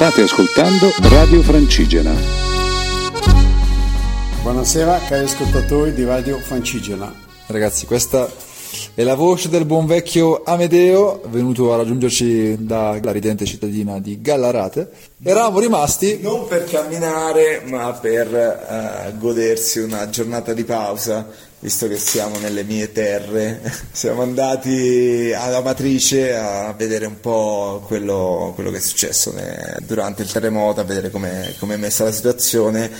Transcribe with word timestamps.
State 0.00 0.22
ascoltando 0.22 0.90
Radio 1.10 1.42
Francigena. 1.42 2.10
Buonasera 4.40 4.98
cari 5.06 5.24
ascoltatori 5.24 5.92
di 5.92 6.04
Radio 6.04 6.38
Francigena. 6.38 7.14
Ragazzi, 7.48 7.84
questa 7.84 8.26
è 8.94 9.02
la 9.02 9.14
voce 9.14 9.50
del 9.50 9.66
buon 9.66 9.84
vecchio 9.84 10.42
Amedeo, 10.42 11.20
venuto 11.26 11.74
a 11.74 11.76
raggiungerci 11.76 12.64
dalla 12.64 13.12
ridente 13.12 13.44
cittadina 13.44 13.98
di 13.98 14.22
Gallarate. 14.22 14.90
Eravamo 15.22 15.58
rimasti 15.58 16.18
non 16.22 16.48
per 16.48 16.64
camminare, 16.64 17.60
ma 17.66 17.92
per 17.92 19.12
uh, 19.12 19.18
godersi 19.18 19.80
una 19.80 20.08
giornata 20.08 20.54
di 20.54 20.64
pausa, 20.64 21.28
visto 21.60 21.86
che 21.88 21.96
siamo 21.96 22.38
nelle 22.38 22.64
mie 22.64 22.90
terre. 22.90 23.60
siamo 23.92 24.22
andati 24.22 25.32
alla 25.34 25.60
matrice 25.60 26.34
a 26.34 26.72
vedere 26.72 27.06
un 27.06 27.20
po' 27.20 27.82
quello, 27.86 28.52
quello 28.54 28.70
che 28.70 28.78
è 28.78 28.80
successo 28.80 29.32
durante 29.80 30.22
il 30.22 30.32
terremoto, 30.32 30.80
a 30.80 30.84
vedere 30.84 31.10
come 31.10 31.74
è 31.74 31.76
messa 31.76 32.04
la 32.04 32.12
situazione 32.12 32.90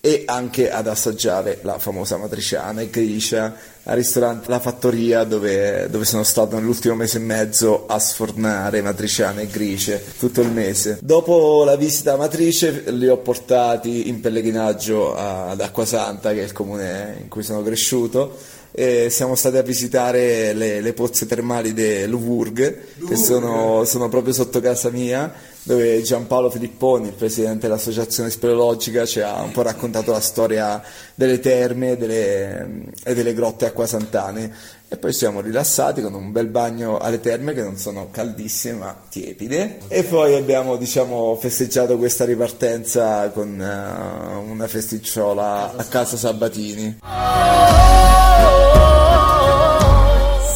e 0.00 0.22
anche 0.26 0.70
ad 0.70 0.86
assaggiare 0.86 1.58
la 1.62 1.78
famosa 1.78 2.16
matriciana 2.16 2.80
e 2.80 2.90
gricia 2.90 3.54
al 3.82 3.96
ristorante 3.96 4.50
La 4.50 4.60
Fattoria 4.60 5.24
dove, 5.24 5.88
dove, 5.90 6.04
sono 6.04 6.22
stato 6.22 6.56
nell'ultimo 6.56 6.94
mese 6.94 7.16
e 7.16 7.20
mezzo 7.20 7.86
a 7.86 7.98
sfornare 7.98 8.82
matriciane 8.82 9.42
e 9.42 9.46
gricie 9.46 10.04
tutto 10.18 10.40
il 10.42 10.50
mese. 10.50 10.98
Dopo 11.00 11.64
la 11.64 11.74
visita 11.76 12.12
a 12.12 12.16
Matrice 12.16 12.84
li 12.90 13.08
ho 13.08 13.16
portati 13.16 14.08
in 14.08 14.20
pellegrinaggio 14.20 15.16
ad 15.16 15.60
Acquasanta 15.60 16.32
che 16.32 16.40
è 16.40 16.44
il 16.44 16.52
comune 16.52 17.16
in 17.22 17.28
cui 17.28 17.42
sono 17.42 17.62
cresciuto 17.62 18.36
e 18.70 19.08
siamo 19.10 19.34
stati 19.34 19.56
a 19.56 19.62
visitare 19.62 20.52
le, 20.52 20.80
le 20.80 20.92
pozze 20.92 21.26
termali 21.26 21.72
di 21.72 22.06
Louvurg 22.06 23.06
che 23.08 23.16
sono, 23.16 23.84
sono 23.84 24.08
proprio 24.08 24.34
sotto 24.34 24.60
casa 24.60 24.90
mia 24.90 25.32
dove 25.68 26.00
Giampaolo 26.00 26.48
Filipponi, 26.48 27.08
il 27.08 27.12
presidente 27.12 27.66
dell'associazione 27.66 28.30
speleologica, 28.30 29.04
ci 29.04 29.20
ha 29.20 29.42
un 29.42 29.50
po' 29.50 29.60
raccontato 29.60 30.12
la 30.12 30.20
storia 30.20 30.82
delle 31.14 31.40
terme 31.40 31.98
delle, 31.98 32.86
e 33.04 33.12
delle 33.12 33.34
grotte 33.34 33.66
acquasantane. 33.66 34.50
E 34.88 34.96
poi 34.96 35.12
siamo 35.12 35.42
rilassati 35.42 36.00
con 36.00 36.14
un 36.14 36.32
bel 36.32 36.46
bagno 36.46 36.96
alle 36.96 37.20
terme 37.20 37.52
che 37.52 37.60
non 37.60 37.76
sono 37.76 38.08
caldissime 38.10 38.78
ma 38.78 38.96
tiepide. 39.10 39.80
E 39.88 40.04
poi 40.04 40.36
abbiamo 40.36 40.76
diciamo, 40.76 41.36
festeggiato 41.38 41.98
questa 41.98 42.24
ripartenza 42.24 43.28
con 43.28 43.50
uh, 43.50 44.50
una 44.50 44.66
festicciola 44.66 45.76
a 45.76 45.84
casa 45.84 46.16
Sabatini. 46.16 47.00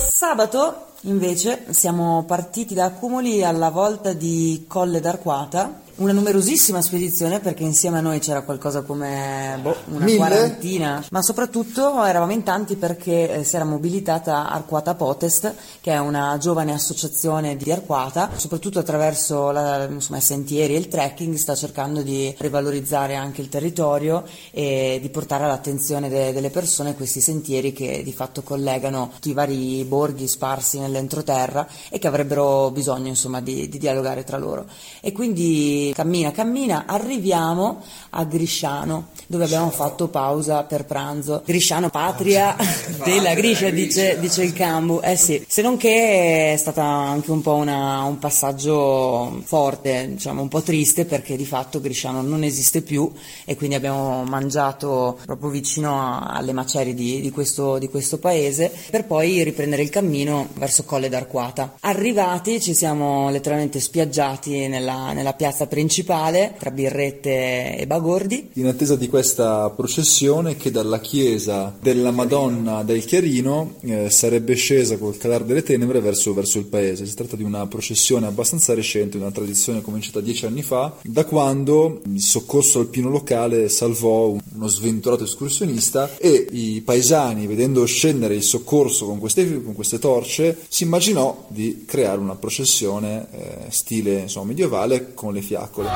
Sabato 0.08 0.91
invece 1.02 1.66
siamo 1.70 2.24
partiti 2.26 2.74
da 2.74 2.86
Accumuli 2.86 3.44
alla 3.44 3.70
volta 3.70 4.12
di 4.12 4.64
Colle 4.68 5.00
d'Arquata 5.00 5.81
una 5.96 6.12
numerosissima 6.12 6.80
spedizione 6.80 7.40
perché 7.40 7.64
insieme 7.64 7.98
a 7.98 8.00
noi 8.00 8.18
c'era 8.18 8.42
qualcosa 8.42 8.82
come 8.82 9.58
boh, 9.60 9.76
una 9.90 10.04
Mille? 10.04 10.16
quarantina, 10.16 11.04
ma 11.10 11.22
soprattutto 11.22 12.02
eravamo 12.04 12.32
in 12.32 12.42
tanti 12.42 12.76
perché 12.76 13.30
eh, 13.30 13.44
si 13.44 13.56
era 13.56 13.64
mobilitata 13.64 14.48
Arquata 14.50 14.94
Potest, 14.94 15.54
che 15.80 15.92
è 15.92 15.98
una 15.98 16.38
giovane 16.38 16.72
associazione 16.72 17.56
di 17.56 17.70
Arquata, 17.70 18.30
soprattutto 18.36 18.78
attraverso 18.78 19.50
la, 19.50 19.84
insomma, 19.84 20.18
i 20.18 20.22
sentieri 20.22 20.74
e 20.74 20.78
il 20.78 20.88
trekking 20.88 21.34
sta 21.34 21.54
cercando 21.54 22.02
di 22.02 22.34
rivalorizzare 22.38 23.14
anche 23.14 23.42
il 23.42 23.48
territorio 23.48 24.24
e 24.50 24.98
di 25.00 25.08
portare 25.10 25.44
all'attenzione 25.44 26.08
de, 26.08 26.32
delle 26.32 26.50
persone 26.50 26.94
questi 26.94 27.20
sentieri 27.20 27.72
che 27.72 28.02
di 28.02 28.12
fatto 28.12 28.42
collegano 28.42 29.10
tutti 29.14 29.30
i 29.30 29.34
vari 29.34 29.84
borghi 29.84 30.26
sparsi 30.26 30.78
nell'entroterra 30.78 31.68
e 31.90 31.98
che 31.98 32.06
avrebbero 32.06 32.70
bisogno 32.70 33.08
insomma, 33.08 33.40
di, 33.40 33.68
di 33.68 33.78
dialogare 33.78 34.24
tra 34.24 34.38
loro. 34.38 34.66
E 35.00 35.12
quindi 35.12 35.81
cammina, 35.94 36.30
cammina, 36.30 36.84
arriviamo 36.86 37.82
a 38.10 38.24
Grisciano, 38.24 39.08
dove 39.26 39.44
abbiamo 39.44 39.70
fatto 39.70 40.08
pausa 40.08 40.62
per 40.64 40.84
pranzo. 40.84 41.42
Grisciano, 41.44 41.90
patria 41.90 42.56
della 43.04 43.34
Griscia, 43.34 43.70
dice, 43.70 44.18
dice, 44.20 44.44
il 44.44 44.52
Cambu. 44.52 45.00
Eh 45.02 45.16
sì, 45.16 45.44
se 45.48 45.62
non 45.62 45.76
che 45.76 46.52
è 46.52 46.56
stato 46.56 46.80
anche 46.80 47.30
un 47.30 47.40
po' 47.40 47.54
una, 47.54 48.02
un 48.02 48.18
passaggio 48.18 49.40
forte, 49.44 50.08
diciamo 50.12 50.42
un 50.42 50.48
po' 50.48 50.62
triste, 50.62 51.04
perché 51.04 51.36
di 51.36 51.46
fatto 51.46 51.80
Grisciano 51.80 52.22
non 52.22 52.44
esiste 52.44 52.82
più 52.82 53.10
e 53.44 53.56
quindi 53.56 53.74
abbiamo 53.74 54.24
mangiato 54.24 55.18
proprio 55.24 55.50
vicino 55.50 56.20
alle 56.26 56.52
macerie 56.52 56.94
di, 56.94 57.20
di, 57.20 57.30
questo, 57.30 57.78
di 57.78 57.88
questo 57.88 58.18
paese, 58.18 58.72
per 58.90 59.06
poi 59.06 59.42
riprendere 59.42 59.82
il 59.82 59.90
cammino 59.90 60.48
verso 60.54 60.84
Colle 60.84 61.08
d'Arquata. 61.08 61.76
Arrivati 61.80 62.60
ci 62.60 62.74
siamo 62.74 63.30
letteralmente 63.30 63.80
spiaggiati 63.80 64.68
nella, 64.68 65.12
nella 65.12 65.32
piazza 65.32 65.66
principale 65.72 66.54
tra 66.58 66.70
birrette 66.70 67.78
e 67.78 67.86
bagordi. 67.86 68.50
In 68.56 68.66
attesa 68.66 68.94
di 68.94 69.08
questa 69.08 69.70
processione 69.70 70.58
che 70.58 70.70
dalla 70.70 71.00
chiesa 71.00 71.74
della 71.80 72.10
Madonna 72.10 72.82
del 72.82 73.02
Chiarino 73.02 73.76
eh, 73.80 74.10
sarebbe 74.10 74.52
scesa 74.52 74.98
col 74.98 75.16
calare 75.16 75.46
delle 75.46 75.62
tenebre 75.62 76.00
verso, 76.00 76.34
verso, 76.34 76.58
il 76.58 76.66
paese. 76.66 77.06
Si 77.06 77.14
tratta 77.14 77.36
di 77.36 77.42
una 77.42 77.66
processione 77.68 78.26
abbastanza 78.26 78.74
recente, 78.74 79.16
una 79.16 79.30
tradizione 79.30 79.80
cominciata 79.80 80.20
dieci 80.20 80.44
anni 80.44 80.60
fa, 80.60 80.94
da 81.04 81.24
quando 81.24 82.02
il 82.04 82.20
soccorso 82.20 82.80
alpino 82.80 83.08
locale 83.08 83.70
salvò 83.70 84.26
uno 84.26 84.66
sventurato 84.66 85.24
escursionista 85.24 86.18
e 86.18 86.48
i 86.50 86.82
paesani, 86.82 87.46
vedendo 87.46 87.82
scendere 87.86 88.34
il 88.34 88.42
soccorso 88.42 89.06
con 89.06 89.18
queste, 89.18 89.62
con 89.62 89.74
queste 89.74 89.98
torce, 89.98 90.58
si 90.68 90.82
immaginò 90.82 91.46
di 91.48 91.84
creare 91.86 92.20
una 92.20 92.34
processione 92.34 93.26
eh, 93.30 93.70
stile 93.70 94.18
insomma, 94.18 94.48
medievale 94.48 95.14
con 95.14 95.32
le 95.32 95.40
fiamme 95.40 95.60
fiaccole. 95.62 95.88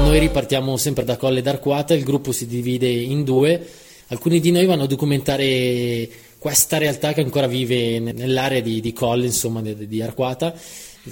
Noi 0.00 0.18
ripartiamo 0.18 0.76
sempre 0.76 1.04
da 1.04 1.16
Colle 1.16 1.42
d'Arquata, 1.42 1.94
il 1.94 2.02
gruppo 2.02 2.32
si 2.32 2.46
divide 2.46 2.88
in 2.88 3.24
due, 3.24 3.66
alcuni 4.08 4.40
di 4.40 4.50
noi 4.50 4.66
vanno 4.66 4.84
a 4.84 4.86
documentare 4.86 6.08
questa 6.38 6.78
realtà 6.78 7.12
che 7.12 7.20
ancora 7.20 7.46
vive 7.46 7.98
nell'area 7.98 8.60
di, 8.60 8.80
di 8.80 8.92
Colle, 8.92 9.26
insomma, 9.26 9.60
di, 9.60 9.86
di 9.86 10.02
Arquata 10.02 10.54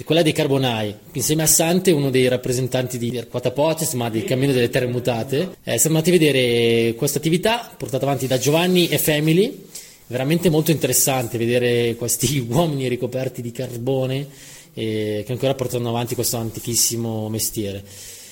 quella 0.03 0.21
dei 0.21 0.31
Carbonai, 0.31 0.93
insieme 1.13 1.41
a 1.41 1.47
Sante, 1.47 1.89
uno 1.89 2.11
dei 2.11 2.27
rappresentanti 2.27 2.99
di 2.99 3.17
Arquata 3.17 3.49
Potes, 3.49 3.93
ma 3.93 4.11
del 4.11 4.25
Cammino 4.25 4.53
delle 4.53 4.69
Terre 4.69 4.85
Mutate. 4.85 5.57
Eh, 5.63 5.79
siamo 5.79 5.97
andati 5.97 6.15
a 6.15 6.19
vedere 6.19 6.93
questa 6.93 7.17
attività 7.17 7.73
portata 7.75 8.05
avanti 8.05 8.27
da 8.27 8.37
Giovanni 8.37 8.89
e 8.89 8.99
Family, 8.99 9.65
veramente 10.05 10.49
molto 10.49 10.69
interessante 10.69 11.39
vedere 11.39 11.95
questi 11.95 12.45
uomini 12.47 12.87
ricoperti 12.87 13.41
di 13.41 13.51
carbone 13.51 14.27
eh, 14.77 15.23
che 15.25 15.31
ancora 15.31 15.55
portano 15.55 15.89
avanti 15.89 16.13
questo 16.13 16.37
antichissimo 16.37 17.27
mestiere. 17.29 17.83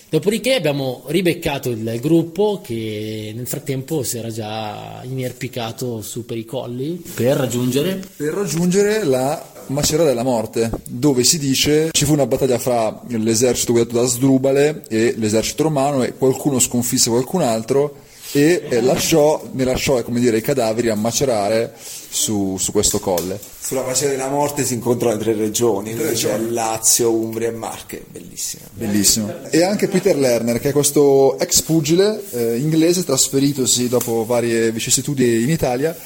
Dopodiché 0.07 0.53
abbiamo 0.53 1.03
ribeccato 1.07 1.72
il 1.72 1.97
gruppo 2.00 2.61
che 2.63 3.33
nel 3.35 3.47
frattempo 3.47 4.03
si 4.03 4.19
era 4.19 4.29
già 4.29 5.01
inerpicato 5.03 6.01
su 6.01 6.25
per 6.25 6.38
i 6.38 6.45
colli 6.45 7.03
per 7.16 7.35
raggiungere, 7.35 8.00
per 8.16 8.33
raggiungere 8.33 9.03
la 9.03 9.53
Macera 9.67 10.03
della 10.03 10.22
Morte, 10.22 10.69
dove 10.88 11.23
si 11.23 11.39
dice 11.39 11.89
ci 11.91 12.06
fu 12.06 12.13
una 12.13 12.28
battaglia 12.28 12.59
fra 12.59 13.01
l'esercito 13.07 13.72
guidato 13.72 14.00
da 14.00 14.06
Sdrubale 14.06 14.83
e 14.88 15.16
l'esercito 15.17 15.63
romano 15.63 16.03
e 16.03 16.13
qualcuno 16.13 16.59
sconfisse 16.59 17.09
qualcun 17.09 17.41
altro 17.41 18.03
e 18.31 18.81
lasciò, 18.81 19.41
ne 19.53 19.63
lasciò 19.63 20.03
dire, 20.07 20.38
i 20.38 20.41
cadaveri 20.41 20.89
a 20.89 20.95
macerare 20.95 21.73
su, 21.75 22.57
su 22.59 22.72
questo 22.72 23.00
colle. 23.00 23.39
Sulla 23.66 23.84
faccia 23.84 24.08
della 24.08 24.30
morte 24.30 24.64
si 24.64 24.76
incontrano 24.76 25.16
le 25.16 25.24
tre 25.24 25.34
regioni, 25.34 25.96
dove 25.96 26.12
c'è 26.12 26.38
Lazio, 26.38 27.12
Umbria 27.12 27.48
e 27.48 27.52
Marche, 27.52 28.06
bellissimo. 28.12 28.66
Bellissimo. 28.72 29.34
E 29.50 29.64
anche 29.64 29.88
Peter 29.88 30.16
Lerner, 30.16 30.59
che 30.59 30.70
è 30.70 30.72
questo 30.72 31.36
ex 31.40 31.64
pugile 31.64 32.22
eh, 32.30 32.58
inglese 32.58 33.04
trasferitosi 33.04 33.90
dopo 33.90 34.24
varie 34.24 34.72
vicissitudini 34.72 35.42
in 35.42 35.50
Italia, 35.50 35.98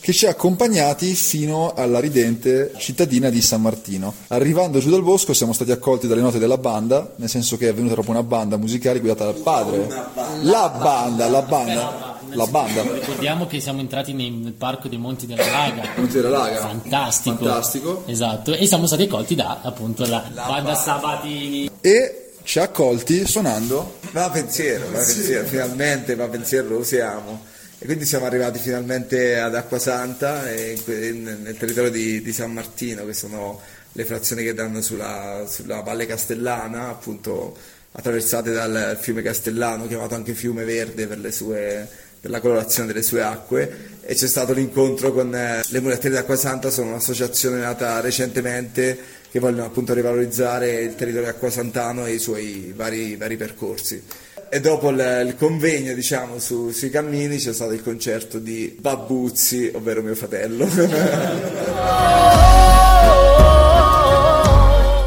che 0.00 0.12
ci 0.12 0.26
ha 0.26 0.30
accompagnati 0.30 1.14
fino 1.14 1.72
alla 1.74 2.00
ridente 2.00 2.72
cittadina 2.76 3.30
di 3.30 3.40
San 3.40 3.62
Martino. 3.62 4.12
Arrivando 4.26 4.78
giù 4.78 4.90
dal 4.90 5.02
bosco 5.02 5.32
siamo 5.32 5.54
stati 5.54 5.70
accolti 5.70 6.06
dalle 6.06 6.20
note 6.20 6.38
della 6.38 6.58
banda, 6.58 7.14
nel 7.16 7.30
senso 7.30 7.56
che 7.56 7.70
è 7.70 7.72
venuta 7.72 7.94
proprio 7.94 8.12
una 8.12 8.24
banda 8.24 8.58
musicale 8.58 9.00
guidata 9.00 9.24
dal 9.24 9.36
padre. 9.36 9.88
La 10.42 10.68
banda, 10.68 11.30
la 11.30 11.40
banda 11.40 12.05
la 12.36 12.46
banda. 12.46 12.82
Ricordiamo 12.82 13.46
che 13.46 13.60
siamo 13.60 13.80
entrati 13.80 14.12
nel 14.12 14.52
parco 14.52 14.88
dei 14.88 14.98
Monti 14.98 15.26
della 15.26 15.44
Laga. 15.44 15.82
Monti 15.96 16.14
della 16.14 16.28
Laga. 16.28 16.60
Fantastico. 16.60 17.36
Fantastico. 17.36 18.02
Esatto. 18.06 18.54
E 18.54 18.66
siamo 18.66 18.86
stati 18.86 19.04
accolti 19.04 19.34
da 19.34 19.60
appunto 19.62 20.04
la, 20.04 20.24
la 20.32 20.42
banda, 20.42 20.52
banda 20.52 20.74
Sabatini. 20.74 21.70
E 21.80 22.30
ci 22.42 22.60
ha 22.60 22.62
accolti 22.62 23.26
suonando 23.26 23.98
Va 24.12 24.30
pensiero, 24.30 24.86
va 24.90 24.98
pensiero, 24.98 25.46
finalmente 25.46 26.14
va 26.14 26.28
pensiero 26.28 26.68
lo 26.68 26.78
usiamo. 26.78 27.44
E 27.78 27.84
quindi 27.84 28.06
siamo 28.06 28.24
arrivati 28.24 28.58
finalmente 28.58 29.38
ad 29.38 29.54
Acquasanta, 29.54 30.44
nel 30.44 31.56
territorio 31.58 31.90
di, 31.90 32.22
di, 32.22 32.32
San 32.32 32.52
Martino, 32.52 33.04
che 33.04 33.12
sono 33.12 33.60
le 33.92 34.04
frazioni 34.06 34.42
che 34.42 34.54
danno 34.54 34.80
sulla, 34.80 35.44
sulla 35.46 35.80
Valle 35.80 36.06
Castellana, 36.06 36.88
appunto 36.88 37.54
attraversate 37.92 38.52
dal 38.52 38.96
fiume 38.98 39.20
Castellano, 39.22 39.86
chiamato 39.86 40.14
anche 40.14 40.32
Fiume 40.32 40.64
Verde 40.64 41.06
per 41.06 41.18
le 41.18 41.32
sue 41.32 41.88
per 42.26 42.30
la 42.30 42.40
colorazione 42.40 42.88
delle 42.88 43.02
sue 43.02 43.22
acque 43.22 43.94
e 44.02 44.14
c'è 44.14 44.26
stato 44.26 44.52
l'incontro 44.52 45.12
con 45.12 45.32
eh, 45.34 45.62
le 45.68 45.80
mulettiere 45.80 46.16
d'Acqua 46.16 46.36
Santa, 46.36 46.70
sono 46.70 46.88
un'associazione 46.90 47.58
nata 47.58 48.00
recentemente 48.00 48.98
che 49.30 49.36
che 49.36 49.42
vogliono 49.42 49.66
appunto 49.66 49.92
rivalorizzare 49.92 50.80
il 50.80 50.94
territorio 50.94 51.28
acquasantano 51.28 52.06
e 52.06 52.14
i 52.14 52.18
suoi 52.18 52.72
vari, 52.74 53.16
vari 53.16 53.36
percorsi. 53.36 54.02
E 54.48 54.60
dopo 54.60 54.88
il, 54.88 55.24
il 55.26 55.36
convegno 55.36 55.92
diciamo 55.92 56.38
su, 56.38 56.70
sui 56.70 56.88
cammini 56.88 57.36
c'è 57.36 57.52
stato 57.52 57.72
il 57.72 57.82
concerto 57.82 58.38
di 58.38 58.74
Babuzzi 58.80 59.72
ovvero 59.74 60.00
mio 60.00 60.14
fratello. 60.14 60.64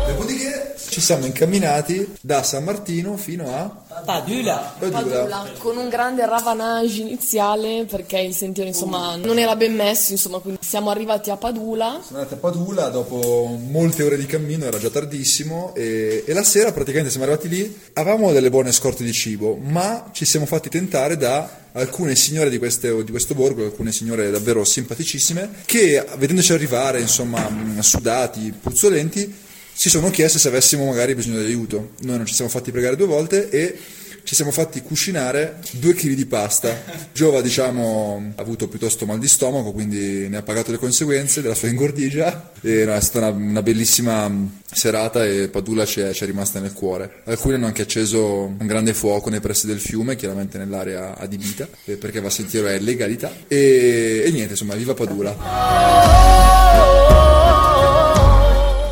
Dopodiché 0.05 0.75
ci 0.89 1.01
siamo 1.01 1.25
incamminati 1.25 2.15
da 2.21 2.43
San 2.43 2.65
Martino 2.65 3.17
fino 3.17 3.55
a 3.55 3.83
Padula. 4.05 4.75
Padula. 4.77 4.99
Padula, 5.01 5.51
con 5.57 5.77
un 5.77 5.89
grande 5.89 6.25
ravanage 6.25 7.01
iniziale 7.01 7.85
perché 7.85 8.19
il 8.19 8.33
sentiero 8.33 8.69
insomma 8.69 9.15
non 9.15 9.37
era 9.37 9.55
ben 9.55 9.75
messo, 9.75 10.11
insomma, 10.11 10.39
quindi 10.39 10.59
siamo 10.61 10.89
arrivati 10.89 11.29
a 11.29 11.37
Padula. 11.37 11.99
Siamo 12.01 12.21
andati 12.21 12.33
a 12.33 12.37
Padula, 12.37 12.89
dopo 12.89 13.57
molte 13.69 14.03
ore 14.03 14.17
di 14.17 14.25
cammino, 14.25 14.65
era 14.65 14.77
già 14.77 14.89
tardissimo, 14.89 15.73
e, 15.75 16.23
e 16.25 16.33
la 16.33 16.43
sera 16.43 16.71
praticamente 16.71 17.09
siamo 17.09 17.25
arrivati 17.25 17.49
lì, 17.49 17.79
avevamo 17.93 18.31
delle 18.31 18.49
buone 18.49 18.71
scorte 18.71 19.03
di 19.03 19.13
cibo, 19.13 19.55
ma 19.55 20.09
ci 20.11 20.25
siamo 20.25 20.45
fatti 20.45 20.69
tentare 20.69 21.17
da 21.17 21.57
alcune 21.73 22.15
signore 22.15 22.49
di, 22.49 22.57
queste- 22.57 23.03
di 23.03 23.11
questo 23.11 23.35
borgo, 23.35 23.63
alcune 23.63 23.91
signore 23.91 24.31
davvero 24.31 24.63
simpaticissime, 24.63 25.49
che 25.65 26.03
vedendoci 26.17 26.51
arrivare, 26.53 26.99
insomma, 26.99 27.47
mh, 27.47 27.79
sudati, 27.79 28.53
puzzolenti, 28.59 29.47
si 29.79 29.89
sono 29.89 30.09
chieste 30.09 30.39
se 30.39 30.49
avessimo 30.49 30.83
magari 30.83 31.15
bisogno 31.15 31.39
di 31.39 31.45
aiuto. 31.45 31.91
Noi 32.01 32.17
non 32.17 32.25
ci 32.25 32.33
siamo 32.33 32.49
fatti 32.49 32.69
pregare 32.69 32.97
due 32.97 33.05
volte 33.05 33.47
e 33.47 33.77
ci 34.25 34.35
siamo 34.35 34.51
fatti 34.51 34.81
cucinare 34.81 35.59
due 35.71 35.93
chili 35.93 36.15
di 36.15 36.25
pasta. 36.25 36.83
Giova, 37.13 37.39
diciamo, 37.39 38.33
ha 38.35 38.41
avuto 38.41 38.67
piuttosto 38.67 39.05
mal 39.05 39.19
di 39.19 39.29
stomaco, 39.29 39.71
quindi 39.71 40.27
ne 40.27 40.35
ha 40.35 40.41
pagato 40.41 40.71
le 40.71 40.79
conseguenze 40.79 41.41
della 41.41 41.55
sua 41.55 41.69
ingordigia. 41.69 42.51
E 42.59 42.93
è 42.93 42.99
stata 42.99 43.27
una, 43.27 43.37
una 43.51 43.61
bellissima 43.61 44.29
serata 44.69 45.25
e 45.25 45.47
Padula 45.47 45.85
ci 45.85 46.01
è, 46.01 46.11
ci 46.11 46.23
è 46.23 46.25
rimasta 46.25 46.59
nel 46.59 46.73
cuore. 46.73 47.21
Alcuni 47.23 47.53
hanno 47.53 47.67
anche 47.67 47.83
acceso 47.83 48.47
un 48.47 48.67
grande 48.67 48.93
fuoco 48.93 49.29
nei 49.29 49.39
pressi 49.39 49.65
del 49.65 49.79
fiume, 49.79 50.17
chiaramente 50.17 50.57
nell'area 50.57 51.15
adibita, 51.17 51.65
eh, 51.85 51.95
perché 51.95 52.19
va 52.19 52.29
sentiero 52.29 52.67
è 52.67 52.77
legalità. 52.79 53.31
E, 53.47 54.23
e 54.25 54.31
niente, 54.31 54.51
insomma, 54.51 54.75
viva 54.75 54.93
Padula! 54.93 55.37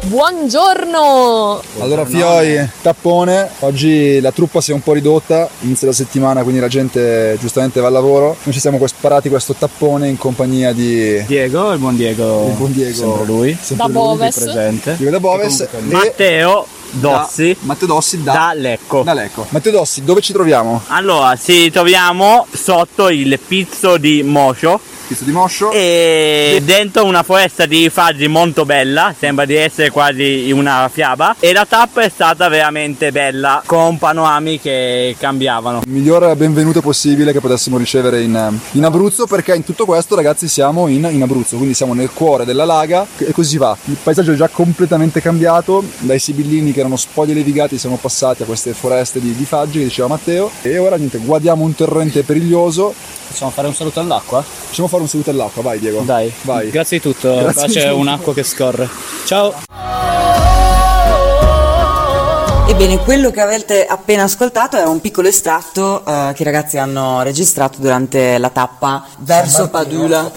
Buongiorno! 0.07 1.62
Allora 1.80 2.06
Fioi, 2.06 2.65
tappone, 2.81 3.50
oggi 3.59 4.21
la 4.21 4.31
truppa 4.31 4.62
si 4.62 4.71
è 4.71 4.74
un 4.74 4.80
po' 4.81 4.94
ridotta, 4.94 5.50
inizia 5.63 5.86
la 5.86 5.94
settimana 5.94 6.44
quindi 6.44 6.62
la 6.62 6.69
gente 6.69 7.36
giustamente 7.42 7.81
va 7.81 7.88
al 7.88 7.94
lavoro, 7.94 8.38
noi 8.42 8.54
ci 8.54 8.62
siamo 8.62 8.80
sparati 8.88 9.27
questo 9.27 9.54
tappone 9.54 10.07
in 10.07 10.18
compagnia 10.18 10.71
di 10.71 11.21
Diego, 11.25 11.74
il 11.74 11.80
buon 11.80 11.98
Diego, 11.98 12.45
il 12.48 12.54
buon 12.54 12.71
Diego, 12.71 12.94
sempre 12.95 13.25
lui, 13.25 13.57
sempre 13.59 13.75
Da 13.75 13.92
lui, 13.92 13.94
Boves. 13.94 14.36
presente. 14.38 14.95
Diego 14.95 15.12
da 15.12 15.19
Boves 15.19 15.59
e 15.59 15.69
Matteo 15.81 16.65
Dossi 16.89 17.51
da, 17.51 17.65
Matteo 17.65 17.88
Dossi 17.88 18.24
da, 18.24 18.31
da 18.31 18.53
Lecco. 18.53 19.01
da 19.03 19.12
Lecco. 19.13 19.45
Matteo 19.50 19.74
Dossi, 19.74 20.06
dove 20.06 20.21
ci 20.21 20.31
troviamo? 20.31 20.83
Allora, 20.88 21.36
ci 21.36 21.69
troviamo 21.69 22.48
sotto 22.50 23.10
il 23.10 23.38
pizzo 23.45 23.98
di 23.98 24.24
Moscio 24.24 24.80
Pizzo 25.07 25.24
di 25.24 25.31
Moscio. 25.31 25.71
e 25.71 26.62
dentro 26.65 27.06
una 27.06 27.24
foresta 27.24 27.65
di 27.65 27.89
faggi 27.89 28.27
molto 28.27 28.65
bella, 28.65 29.15
sembra 29.18 29.45
di 29.45 29.56
essere 29.56 29.89
quasi 29.89 30.51
una 30.51 30.89
fiaba 30.92 31.38
e 31.39 31.54
la 31.54 31.65
tappa 31.65 32.01
è 32.01 32.09
stata 32.09 32.50
veramente 32.50 33.13
bella 33.13 33.63
con 33.65 33.98
panorami 33.98 34.59
che 34.59 35.15
cambiavano. 35.18 35.83
Il 35.86 35.92
miglior 35.92 36.36
benvenuto 36.36 36.81
possibile 36.81 37.31
che 37.31 37.39
potessimo 37.39 37.77
ricevere 37.77 38.21
in, 38.21 38.59
in 38.71 38.83
Abruzzo 38.83 39.27
perché 39.27 39.56
in 39.56 39.63
tutto 39.63 39.86
questo 39.86 40.13
ragazzi 40.13 40.50
siamo 40.50 40.88
in, 40.88 41.07
in 41.10 41.21
Abruzzo, 41.21 41.56
quindi 41.56 41.74
siamo 41.74 41.94
nel 41.94 42.12
cuore 42.12 42.44
della 42.44 42.65
laga 42.65 43.07
e 43.18 43.31
così 43.31 43.57
va. 43.57 43.77
Il 43.86 43.95
paesaggio 44.03 44.33
è 44.33 44.36
già 44.36 44.50
completamente 44.50 45.21
cambiato, 45.21 45.86
dai 46.00 46.19
sibillini 46.19 46.74
che 46.74 46.81
erano 46.81 46.98
spogli 46.98 47.33
levigati 47.33 47.77
siamo 47.77 47.95
passati 47.95 48.44
a 48.44 48.45
queste 48.45 48.74
foreste 48.74 49.21
di, 49.21 49.33
di 49.33 49.45
faggi 49.45 49.77
che 49.77 49.86
diceva 49.86 50.10
Matteo 50.10 50.51
e 50.63 50.77
ora 50.77 50.98
niente, 50.98 51.18
guadiamo 51.19 51.63
un 51.63 51.74
torrente 51.74 52.24
periglioso, 52.24 52.94
Possiamo 53.38 53.54
fare 53.54 53.68
un 53.68 53.75
saluto 53.75 54.00
all'acqua? 54.00 54.42
facciamo 54.42 54.88
fare 54.88 55.04
un 55.04 55.07
saluto 55.10 55.30
all'acqua, 55.30 55.62
vai 55.62 55.78
Diego. 55.78 56.01
Dai, 56.01 56.34
vai. 56.42 56.72
grazie 56.72 56.98
di 56.98 57.04
tutto, 57.04 57.36
Grazie 57.36 57.54
qua 57.54 57.66
di 57.68 57.74
c'è 57.74 57.81
tutto. 57.84 57.98
un'acqua 57.98 58.34
che 58.34 58.42
scorre. 58.44 58.89
Ciao! 59.25 59.54
Ebbene, 62.68 62.98
quello 63.04 63.30
che 63.30 63.39
avete 63.39 63.86
appena 63.86 64.24
ascoltato 64.24 64.78
era 64.78 64.89
un 64.89 65.00
piccolo 65.01 65.28
estratto 65.28 66.04
eh, 66.04 66.31
che 66.34 66.42
i 66.42 66.45
ragazzi 66.45 66.80
hanno 66.80 67.22
registrato 67.22 67.80
durante 67.80 68.39
la 68.39 68.50
tappa 68.50 69.06
verso 69.19 69.69
Padula. 69.69 70.31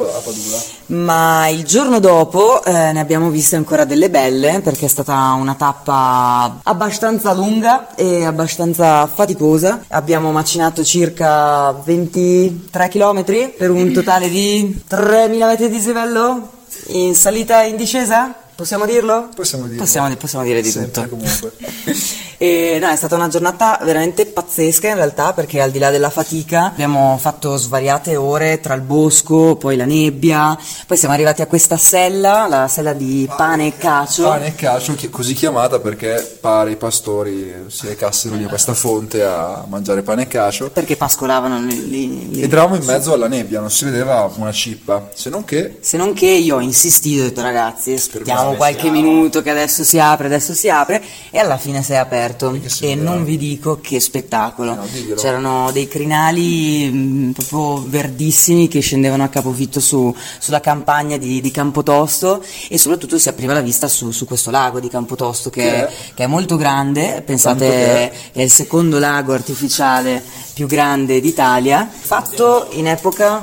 Ma 0.90 1.46
il 1.48 1.64
giorno 1.64 2.00
dopo 2.00 2.64
eh, 2.64 2.72
ne 2.72 2.98
abbiamo 2.98 3.30
viste 3.30 3.54
ancora 3.54 3.84
delle 3.84 4.10
belle 4.10 4.60
perché 4.60 4.86
è 4.86 4.88
stata 4.88 5.32
una 5.38 5.54
tappa 5.54 6.58
abbastanza 6.64 7.32
lunga 7.32 7.94
e 7.94 8.24
abbastanza 8.24 9.06
faticosa. 9.06 9.84
Abbiamo 9.88 10.32
macinato 10.32 10.82
circa 10.82 11.72
23 11.72 12.88
km 12.88 13.24
per 13.56 13.70
un 13.70 13.92
totale 13.92 14.28
di 14.28 14.82
3000 14.86 15.46
metri 15.46 15.68
di 15.68 15.76
dislivello 15.76 16.50
in 16.88 17.14
salita 17.14 17.62
e 17.62 17.68
in 17.68 17.76
discesa? 17.76 18.34
Possiamo 18.60 18.84
dirlo? 18.84 19.30
Possiamo 19.34 19.64
dirlo. 19.64 19.82
Possiamo, 19.82 20.14
possiamo 20.16 20.44
dire 20.44 20.60
di 20.60 20.70
Sempre, 20.70 21.04
tutto. 21.04 21.16
comunque. 21.16 21.52
E 22.42 22.78
no, 22.80 22.88
è 22.88 22.96
stata 22.96 23.16
una 23.16 23.28
giornata 23.28 23.78
veramente 23.82 24.24
pazzesca 24.24 24.88
in 24.88 24.94
realtà 24.94 25.34
perché 25.34 25.60
al 25.60 25.70
di 25.70 25.78
là 25.78 25.90
della 25.90 26.08
fatica 26.08 26.68
abbiamo 26.68 27.18
fatto 27.20 27.54
svariate 27.58 28.16
ore 28.16 28.60
tra 28.60 28.72
il 28.72 28.80
bosco, 28.80 29.56
poi 29.56 29.76
la 29.76 29.84
nebbia, 29.84 30.56
poi 30.86 30.96
siamo 30.96 31.12
arrivati 31.12 31.42
a 31.42 31.46
questa 31.46 31.76
sella, 31.76 32.46
la 32.48 32.66
sella 32.66 32.94
di 32.94 33.28
pane 33.36 33.66
e 33.66 33.76
cacio. 33.76 34.22
Pane 34.22 34.46
e 34.46 34.54
cacio, 34.54 34.96
così 35.10 35.34
chiamata 35.34 35.80
perché 35.80 36.38
pare 36.40 36.70
i 36.70 36.76
pastori 36.76 37.66
si 37.66 37.88
recassero 37.88 38.36
lì 38.36 38.44
a 38.44 38.48
questa 38.48 38.72
fonte 38.72 39.22
a 39.22 39.62
mangiare 39.68 40.00
pane 40.00 40.22
e 40.22 40.26
cacio. 40.26 40.70
Perché 40.70 40.96
pascolavano 40.96 41.60
lì, 41.60 41.90
lì- 41.90 42.30
lì. 42.30 42.40
Ed 42.40 42.50
eravamo 42.50 42.76
in 42.76 42.84
mezzo 42.86 43.12
alla 43.12 43.28
nebbia, 43.28 43.60
non 43.60 43.70
si 43.70 43.84
vedeva 43.84 44.30
una 44.36 44.50
cippa, 44.52 45.10
se 45.12 45.28
non 45.28 45.44
che 45.44 45.76
Se 45.82 45.98
non 45.98 46.14
che 46.14 46.28
io 46.28 46.56
ho 46.56 46.60
insistito, 46.60 47.20
ho 47.20 47.24
detto 47.26 47.42
ragazzi, 47.42 47.92
aspettiamo 47.92 48.49
Qualche 48.54 48.82
siamo. 48.82 49.00
minuto 49.00 49.42
che 49.42 49.50
adesso 49.50 49.84
si 49.84 49.98
apre, 49.98 50.26
adesso 50.26 50.54
si 50.54 50.68
apre 50.68 51.02
e 51.30 51.38
alla 51.38 51.58
fine 51.58 51.82
si 51.82 51.92
è 51.92 51.96
aperto 51.96 52.58
e 52.80 52.94
non 52.94 53.24
vi 53.24 53.36
dico 53.36 53.80
che 53.80 54.00
spettacolo. 54.00 54.74
No. 54.74 54.86
C'erano 55.16 55.70
dei 55.72 55.88
crinali 55.88 56.90
mh, 56.90 57.32
proprio 57.32 57.84
verdissimi 57.88 58.68
che 58.68 58.80
scendevano 58.80 59.24
a 59.24 59.28
capofitto 59.28 59.80
su- 59.80 60.14
sulla 60.38 60.60
campagna 60.60 61.16
di, 61.16 61.40
di 61.40 61.50
Campotosto 61.50 62.42
e 62.68 62.78
soprattutto 62.78 63.18
si 63.18 63.28
apriva 63.28 63.52
la 63.52 63.60
vista 63.60 63.88
su, 63.88 64.10
su 64.10 64.24
questo 64.26 64.50
lago 64.50 64.80
di 64.80 64.88
Campotosto 64.88 65.50
che, 65.50 65.62
Che 65.62 65.86
è, 65.86 65.92
che 66.14 66.24
è 66.24 66.26
molto 66.26 66.56
grande, 66.56 67.22
pensate 67.24 67.66
che 67.66 68.12
è 68.32 68.42
il 68.42 68.50
secondo 68.50 68.98
lago 68.98 69.32
artificiale 69.32 70.22
più 70.54 70.66
grande 70.66 71.20
d'Italia, 71.20 71.88
fatto 71.90 72.68
in 72.72 72.86
epoca 72.88 73.40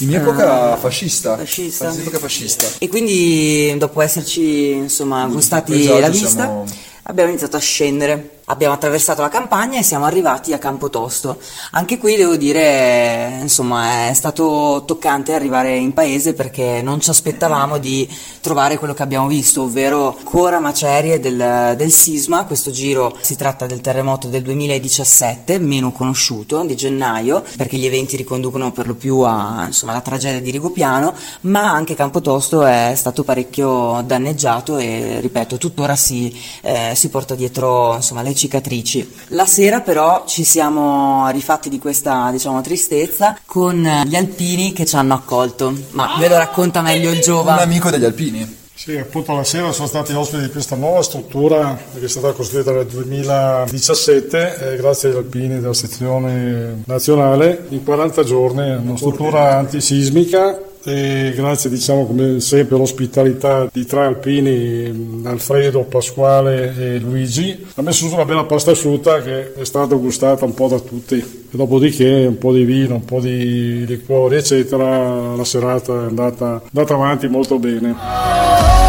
in 0.00 0.14
epoca 0.14 0.76
fascista, 0.76 1.36
fascista. 1.36 1.90
in 1.90 2.00
epoca 2.00 2.18
fascista. 2.18 2.66
E 2.78 2.88
quindi 2.88 3.74
dopo 3.78 4.00
esserci 4.00 4.70
insomma 4.72 5.26
gustati 5.26 5.78
Esatto, 5.80 5.98
la 6.00 6.08
vista, 6.08 6.28
siamo- 6.28 6.64
abbiamo 7.04 7.28
iniziato 7.30 7.56
a 7.56 7.60
scendere. 7.60 8.39
Abbiamo 8.50 8.74
attraversato 8.74 9.22
la 9.22 9.28
campagna 9.28 9.78
e 9.78 9.84
siamo 9.84 10.06
arrivati 10.06 10.52
a 10.52 10.58
Campotosto. 10.58 11.38
Anche 11.70 11.98
qui 11.98 12.16
devo 12.16 12.34
dire, 12.34 13.38
insomma, 13.40 14.08
è 14.08 14.12
stato 14.12 14.82
toccante 14.84 15.34
arrivare 15.34 15.76
in 15.76 15.92
paese 15.92 16.34
perché 16.34 16.82
non 16.82 17.00
ci 17.00 17.10
aspettavamo 17.10 17.78
di 17.78 18.08
trovare 18.40 18.76
quello 18.76 18.92
che 18.92 19.04
abbiamo 19.04 19.28
visto, 19.28 19.62
ovvero 19.62 20.16
ancora 20.18 20.58
macerie 20.58 21.20
del, 21.20 21.74
del 21.76 21.92
sisma. 21.92 22.44
Questo 22.44 22.72
giro 22.72 23.16
si 23.20 23.36
tratta 23.36 23.66
del 23.66 23.80
terremoto 23.80 24.26
del 24.26 24.42
2017, 24.42 25.60
meno 25.60 25.92
conosciuto, 25.92 26.64
di 26.64 26.74
gennaio, 26.74 27.44
perché 27.56 27.76
gli 27.76 27.86
eventi 27.86 28.16
riconducono 28.16 28.72
per 28.72 28.88
lo 28.88 28.94
più 28.94 29.20
a, 29.20 29.62
insomma, 29.66 29.92
alla 29.92 30.00
tragedia 30.00 30.40
di 30.40 30.50
Rigopiano, 30.50 31.14
ma 31.42 31.70
anche 31.70 31.94
Campotosto 31.94 32.64
è 32.64 32.94
stato 32.96 33.22
parecchio 33.22 34.02
danneggiato 34.04 34.76
e, 34.76 35.20
ripeto, 35.20 35.56
tuttora 35.56 35.94
si, 35.94 36.36
eh, 36.62 36.94
si 36.96 37.08
porta 37.10 37.36
dietro 37.36 37.94
insomma, 37.94 38.22
le 38.22 38.38
cicatrici. 38.40 39.08
La 39.28 39.46
sera 39.46 39.80
però 39.80 40.24
ci 40.26 40.44
siamo 40.44 41.28
rifatti 41.30 41.68
di 41.68 41.78
questa 41.78 42.30
diciamo, 42.30 42.60
tristezza 42.62 43.38
con 43.44 43.76
gli 44.06 44.16
alpini 44.16 44.72
che 44.72 44.86
ci 44.86 44.96
hanno 44.96 45.14
accolto, 45.14 45.72
ma 45.90 46.16
ve 46.18 46.28
lo 46.28 46.36
racconta 46.38 46.80
meglio 46.80 47.10
il 47.10 47.16
Un 47.16 47.22
giovane. 47.22 47.62
amico 47.62 47.90
degli 47.90 48.04
alpini. 48.04 48.58
Sì, 48.74 48.96
appunto 48.96 49.34
la 49.34 49.44
sera 49.44 49.72
sono 49.72 49.86
stati 49.86 50.14
ospiti 50.14 50.44
di 50.44 50.48
questa 50.50 50.74
nuova 50.74 51.02
struttura 51.02 51.78
che 51.98 52.02
è 52.02 52.08
stata 52.08 52.32
costruita 52.32 52.72
nel 52.72 52.86
2017 52.86 54.72
eh, 54.72 54.76
grazie 54.76 55.10
agli 55.10 55.16
alpini 55.16 55.60
della 55.60 55.74
sezione 55.74 56.82
nazionale 56.86 57.66
in 57.68 57.84
40 57.84 58.24
giorni, 58.24 58.70
una 58.70 58.96
struttura 58.96 59.58
antisismica 59.58 60.58
e 60.84 61.32
grazie 61.34 61.68
diciamo 61.68 62.06
come 62.06 62.40
sempre 62.40 62.76
all'ospitalità 62.76 63.68
di 63.70 63.84
tre 63.84 64.00
alpini 64.00 64.90
mh, 64.90 65.26
Alfredo, 65.26 65.82
Pasquale 65.82 66.74
e 66.76 66.98
Luigi. 66.98 67.66
Ha 67.74 67.82
messo 67.82 68.06
su 68.06 68.14
una 68.14 68.24
bella 68.24 68.44
pasta 68.44 68.70
asciutta 68.70 69.20
che 69.20 69.54
è 69.54 69.64
stata 69.64 69.94
gustata 69.94 70.44
un 70.44 70.54
po' 70.54 70.68
da 70.68 70.78
tutti. 70.78 71.16
E 71.16 71.56
dopodiché 71.56 72.26
un 72.26 72.38
po' 72.38 72.52
di 72.52 72.64
vino, 72.64 72.94
un 72.94 73.04
po' 73.04 73.20
di 73.20 73.84
liquori 73.86 74.36
eccetera 74.36 75.34
la 75.34 75.44
serata 75.44 75.92
è 75.92 76.06
andata, 76.06 76.62
andata 76.72 76.94
avanti 76.94 77.28
molto 77.28 77.58
bene 77.58 78.79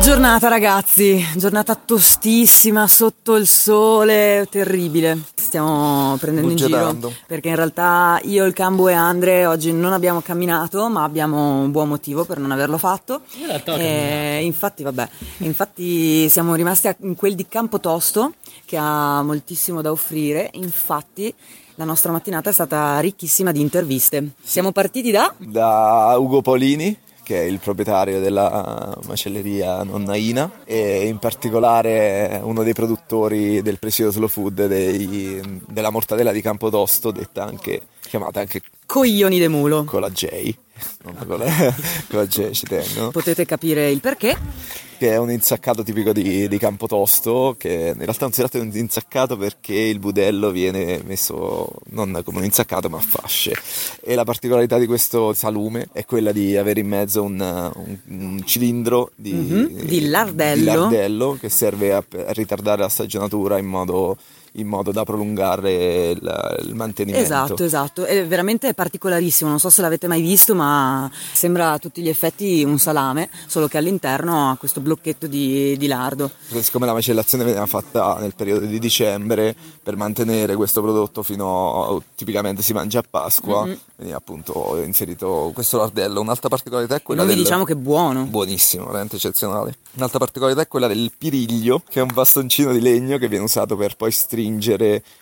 giornata 0.00 0.48
ragazzi, 0.48 1.24
giornata 1.36 1.74
tostissima 1.74 2.88
sotto 2.88 3.36
il 3.36 3.46
sole, 3.46 4.46
terribile. 4.50 5.20
Stiamo 5.34 6.16
prendendo 6.18 6.50
in 6.50 6.56
Bugerando. 6.56 7.08
giro 7.08 7.20
perché 7.26 7.48
in 7.50 7.56
realtà 7.56 8.18
io, 8.24 8.44
il 8.44 8.52
Cambo 8.52 8.88
e 8.88 8.94
Andre 8.94 9.46
oggi 9.46 9.72
non 9.72 9.92
abbiamo 9.92 10.20
camminato, 10.20 10.88
ma 10.88 11.04
abbiamo 11.04 11.60
un 11.62 11.70
buon 11.70 11.88
motivo 11.88 12.24
per 12.24 12.38
non 12.38 12.50
averlo 12.50 12.78
fatto. 12.78 13.20
In 13.36 13.50
Eh, 13.80 14.40
infatti, 14.44 14.82
vabbè, 14.82 15.08
infatti 15.38 16.28
siamo 16.28 16.54
rimasti 16.54 16.88
a- 16.88 16.96
in 17.00 17.14
quel 17.14 17.34
di 17.34 17.46
Campotosto 17.46 18.34
che 18.64 18.76
ha 18.76 19.22
moltissimo 19.22 19.82
da 19.82 19.90
offrire. 19.90 20.50
Infatti 20.54 21.32
la 21.76 21.84
nostra 21.84 22.10
mattinata 22.12 22.50
è 22.50 22.52
stata 22.52 22.98
ricchissima 22.98 23.52
di 23.52 23.60
interviste. 23.60 24.30
Siamo 24.42 24.72
partiti 24.72 25.10
da 25.10 25.32
da 25.38 26.14
Ugo 26.18 26.40
Paolini 26.42 26.96
che 27.32 27.40
è 27.40 27.44
il 27.44 27.60
proprietario 27.60 28.20
della 28.20 28.94
macelleria 29.06 29.82
Nonna 29.84 30.16
Ina 30.16 30.50
e 30.64 31.06
in 31.06 31.16
particolare 31.16 32.38
uno 32.42 32.62
dei 32.62 32.74
produttori 32.74 33.62
del 33.62 33.78
presidio 33.78 34.10
slow 34.10 34.28
food 34.28 34.66
dei- 34.66 35.40
della 35.66 35.88
mortadella 35.88 36.30
di 36.30 36.42
Campodosto 36.42 37.10
detta 37.10 37.44
anche 37.44 37.80
chiamata 38.00 38.40
anche 38.40 38.60
Coglioni 38.84 39.38
de 39.38 39.48
Mulo. 39.48 39.84
con 39.84 40.02
la 40.02 40.10
J 40.10 40.54
J 42.26 42.50
ci 42.52 42.64
tengo 42.66 43.10
Potete 43.10 43.44
capire 43.44 43.90
il 43.90 44.00
perché. 44.00 44.36
che 44.98 45.10
è 45.10 45.16
un 45.16 45.30
insaccato 45.32 45.82
tipico 45.82 46.12
di, 46.12 46.46
di 46.46 46.58
Campotosto, 46.58 47.56
che 47.58 47.92
in 47.92 47.98
realtà 47.98 48.20
non 48.20 48.32
si 48.32 48.38
tratta 48.40 48.60
di 48.60 48.68
un 48.68 48.76
insaccato 48.76 49.36
perché 49.36 49.74
il 49.74 49.98
budello 49.98 50.50
viene 50.52 51.00
messo 51.04 51.68
non 51.90 52.20
come 52.24 52.38
un 52.38 52.44
insaccato 52.44 52.88
ma 52.88 52.98
a 52.98 53.00
fasce. 53.00 53.52
E 54.00 54.14
la 54.14 54.22
particolarità 54.24 54.78
di 54.78 54.86
questo 54.86 55.32
salume 55.32 55.88
è 55.92 56.04
quella 56.04 56.30
di 56.30 56.56
avere 56.56 56.78
in 56.80 56.86
mezzo 56.88 57.22
un, 57.24 57.40
un- 57.40 57.98
un 58.06 58.42
cilindro 58.44 59.10
di, 59.16 59.32
Mhm, 59.32 59.66
di 59.84 60.08
lardello. 60.08 60.60
di 60.60 60.64
lardello 60.64 61.36
che 61.40 61.48
serve 61.48 61.92
a, 61.94 61.96
a 61.98 62.32
ritardare 62.32 62.82
la 62.82 62.88
stagionatura 62.88 63.58
in 63.58 63.66
modo, 63.66 64.16
in 64.56 64.66
modo 64.66 64.92
da 64.92 65.04
prolungare 65.04 66.10
il, 66.10 66.58
il 66.66 66.74
mantenimento. 66.74 67.24
Esatto, 67.24 67.64
esatto, 67.64 68.04
è 68.04 68.26
veramente 68.26 68.74
particolarissimo, 68.74 69.48
non 69.48 69.58
so 69.58 69.70
se 69.70 69.80
l'avete 69.82 70.06
mai 70.06 70.20
visto, 70.20 70.54
ma 70.54 71.10
sembra 71.32 71.72
a 71.72 71.78
tutti 71.78 72.02
gli 72.02 72.08
effetti 72.08 72.62
un 72.62 72.78
salame, 72.78 73.30
solo 73.46 73.66
che 73.68 73.78
all'interno 73.78 74.50
ha 74.50 74.56
questo 74.56 74.80
blocchetto 74.80 75.26
di, 75.26 75.76
di 75.76 75.86
lardo. 75.86 76.30
siccome 76.60 76.86
la 76.86 76.92
macellazione 76.92 77.44
veniva 77.44 77.66
fatta 77.66 78.18
nel 78.20 78.34
periodo 78.34 78.66
di 78.66 78.78
dicembre 78.78 79.54
per 79.82 79.96
mantenere 79.96 80.54
questo 80.54 80.80
prodotto 80.82 81.22
fino 81.22 82.02
tipicamente 82.14 82.62
si 82.62 82.72
mangia 82.72 82.98
a 83.00 83.04
Pasqua 83.08 83.64
Mhm. 83.64 83.78
veniva 83.96 84.16
appunto 84.16 84.80
inserito 84.84 85.50
questo 85.54 85.78
lardello 85.78 86.20
un'altra 86.20 86.48
particolarità 86.48 86.96
è 86.96 87.02
quella 87.02 87.22
Non 87.22 87.30
vi 87.30 87.36
del 87.36 87.44
diciamo 87.44 87.64
che 87.64 87.72
è 87.72 87.76
buono. 87.76 88.24
buonissimo 88.24 88.86
veramente 88.86 89.16
eccezionale 89.16 89.76
un'altra 89.94 90.18
particolarità 90.18 90.62
è 90.62 90.68
quella 90.68 90.86
del 90.88 91.10
piriglio 91.16 91.82
che 91.88 92.00
è 92.00 92.02
un 92.02 92.10
bastoncino 92.12 92.72
di 92.72 92.80
legno 92.80 93.18
che 93.18 93.28
viene 93.28 93.44
usato 93.44 93.76
per 93.76 93.96
poi 93.96 94.10
stringere 94.10 94.41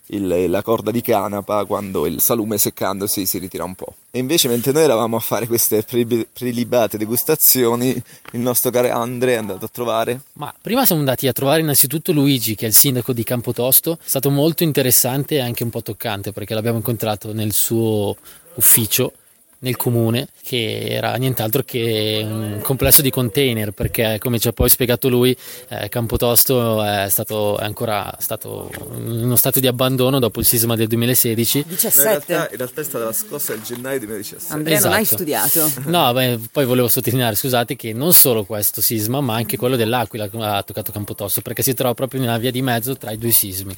il- 0.06 0.46
la 0.50 0.62
corda 0.62 0.90
di 0.90 1.00
canapa 1.00 1.64
quando 1.64 2.06
il 2.06 2.20
salume 2.20 2.58
seccandosi 2.58 3.26
si 3.26 3.38
ritira 3.38 3.64
un 3.64 3.74
po' 3.74 3.94
e 4.10 4.18
invece 4.18 4.48
mentre 4.48 4.72
noi 4.72 4.82
eravamo 4.82 5.16
a 5.16 5.20
fare 5.20 5.46
queste 5.46 5.82
pre- 5.82 6.26
prelibate 6.32 6.98
degustazioni 6.98 7.90
il 8.32 8.40
nostro 8.40 8.70
caro 8.70 8.90
Andre 8.90 9.34
è 9.34 9.36
andato 9.36 9.64
a 9.66 9.68
trovare. 9.70 10.20
Ma 10.34 10.52
prima 10.60 10.84
siamo 10.84 11.00
andati 11.00 11.28
a 11.28 11.32
trovare 11.32 11.60
innanzitutto 11.60 12.12
Luigi, 12.12 12.54
che 12.54 12.64
è 12.64 12.68
il 12.68 12.74
sindaco 12.74 13.12
di 13.12 13.22
Campotosto. 13.22 13.98
È 14.02 14.08
stato 14.08 14.30
molto 14.30 14.64
interessante 14.64 15.36
e 15.36 15.40
anche 15.40 15.62
un 15.62 15.70
po' 15.70 15.82
toccante 15.82 16.32
perché 16.32 16.54
l'abbiamo 16.54 16.78
incontrato 16.78 17.32
nel 17.32 17.52
suo 17.52 18.16
ufficio 18.54 19.12
nel 19.62 19.76
comune, 19.76 20.28
che 20.42 20.86
era 20.88 21.14
nient'altro 21.16 21.62
che 21.62 22.20
un 22.24 22.60
complesso 22.62 23.02
di 23.02 23.10
container, 23.10 23.72
perché 23.72 24.16
come 24.18 24.38
ci 24.38 24.48
ha 24.48 24.52
poi 24.52 24.68
spiegato 24.70 25.08
lui, 25.08 25.36
eh, 25.68 25.88
Campotosto 25.88 26.82
è, 26.82 27.06
stato, 27.10 27.58
è 27.58 27.64
ancora 27.64 28.14
stato 28.20 28.70
in 28.96 29.22
uno 29.24 29.36
stato 29.36 29.60
di 29.60 29.66
abbandono 29.66 30.18
dopo 30.18 30.40
il 30.40 30.46
sisma 30.46 30.76
del 30.76 30.86
2016. 30.86 31.58
in 31.58 31.64
17. 31.68 32.08
realtà, 32.08 32.48
in 32.50 32.56
realtà 32.56 32.80
è 32.80 32.84
stata 32.84 33.04
la 33.04 33.12
scossa 33.12 33.52
del 33.52 33.62
gennaio 33.62 33.98
2017 33.98 34.52
Andrea, 34.52 34.80
non 34.80 34.92
hai 34.92 35.02
Esatto. 35.02 35.16
studiato. 35.16 35.70
No, 35.86 36.12
beh, 36.12 36.38
poi 36.50 36.64
volevo 36.64 36.88
sottolineare, 36.88 37.34
scusate, 37.36 37.76
che 37.76 37.92
non 37.92 38.12
solo 38.14 38.44
questo 38.44 38.80
sisma, 38.80 39.20
ma 39.20 39.34
anche 39.34 39.56
quello 39.58 39.76
dell'Aquila 39.76 40.28
ha 40.32 40.62
toccato 40.62 40.90
Campotosto, 40.90 41.42
perché 41.42 41.62
si 41.62 41.74
trova 41.74 41.92
proprio 41.94 42.20
nella 42.20 42.38
via 42.38 42.50
di 42.50 42.62
mezzo 42.62 42.96
tra 42.96 43.10
i 43.10 43.18
due 43.18 43.30
sismi. 43.30 43.76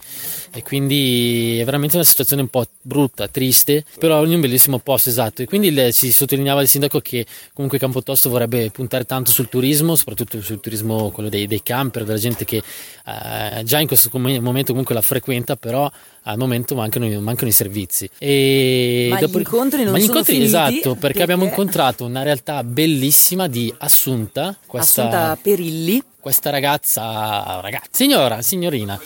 E 0.55 0.63
quindi 0.63 1.59
è 1.59 1.65
veramente 1.65 1.97
una 1.97 2.05
situazione 2.05 2.43
un 2.43 2.49
po' 2.49 2.67
brutta, 2.81 3.27
triste, 3.27 3.85
però 3.99 4.25
in 4.25 4.35
un 4.35 4.41
bellissimo 4.41 4.79
posto, 4.79 5.09
esatto. 5.09 5.43
E 5.43 5.47
quindi 5.47 5.71
il- 5.73 5.93
si 5.93 6.13
sottolineava 6.13 6.63
il 6.63 6.69
sindaco 6.69 7.01
che 7.01 7.27
comunque 7.53 7.79
Campotosto 7.79 8.29
vorrebbe 8.29 8.71
puntare 8.71 9.05
tanto 9.05 9.31
sul 9.31 9.49
turismo, 9.49 9.97
soprattutto 9.97 10.41
sul 10.43 10.61
turismo 10.61 11.11
quello 11.11 11.29
dei, 11.29 11.47
dei 11.47 11.63
camper, 11.63 12.05
della 12.05 12.19
gente 12.19 12.45
che 12.45 12.57
eh, 12.59 13.63
già 13.65 13.81
in 13.81 13.87
questo 13.87 14.11
momento 14.17 14.71
comunque 14.71 14.95
la 14.95 15.01
frequenta, 15.01 15.57
però 15.57 15.91
al 16.25 16.39
momento 16.39 16.75
mancano, 16.75 17.09
mancano 17.21 17.49
i 17.51 17.53
servizi. 17.53 18.09
E 18.19 19.09
Ma 19.11 19.21
gli 19.21 19.29
incontri 19.35 19.83
non 19.83 19.93
ma 19.93 19.99
gli 19.99 20.03
incontri, 20.03 20.35
finiti, 20.35 20.47
esatto, 20.47 20.71
perché, 20.95 20.99
perché- 20.99 21.23
abbiamo 21.23 21.45
incontrato 21.45 22.05
una 22.05 22.23
realtà 22.23 22.63
bellissima 22.63 23.49
di 23.49 23.73
Assunta, 23.79 24.57
questa, 24.67 25.03
Assunta 25.09 25.39
Perilli, 25.41 26.03
questa 26.23 26.51
ragazza, 26.51 27.59
ragazza, 27.61 27.89
signora, 27.91 28.43
signorina, 28.43 28.97